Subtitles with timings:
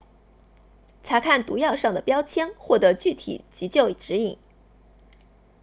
[1.03, 4.39] 查看毒药上的标签获得具体急救指引